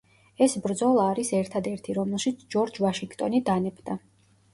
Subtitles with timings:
[0.43, 3.99] ეს ბრძოლა არის ერთად ერთი რომელშიც ჯორჯ ვაშინგტონი დანებდა.